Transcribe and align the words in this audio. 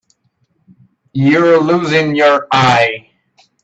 You're 1.13 1.59
losing 1.61 2.15
your 2.15 2.47
eye. 2.51 3.11